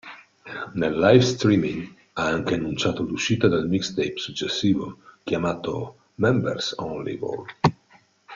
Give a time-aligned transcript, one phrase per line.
[0.73, 7.45] Nel live streaming ha anche annunciato l'uscita del mixtape successivo chiamato "Members Only, Vol.